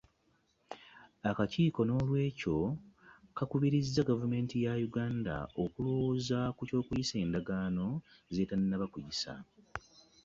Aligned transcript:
Akakiiko 1.29 1.79
noolwekyo 1.85 2.57
kakubiriza 3.37 4.07
Gavumenti 4.09 4.55
ya 4.65 4.73
Uganda 4.87 5.35
okulowooza 5.63 6.39
ku 6.55 6.61
ky’okuyisa 6.69 7.15
endagaano 7.23 7.87
z’etannaba 8.33 8.85
kuyisa. 8.93 9.33